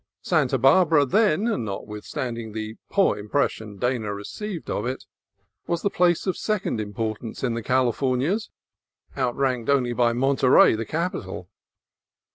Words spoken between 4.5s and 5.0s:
of